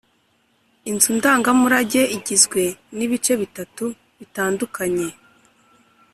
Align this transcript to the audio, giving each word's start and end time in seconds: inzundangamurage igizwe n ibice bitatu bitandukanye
inzundangamurage 0.91 2.01
igizwe 2.17 2.61
n 2.97 2.99
ibice 3.05 3.33
bitatu 3.41 3.83
bitandukanye 4.19 5.07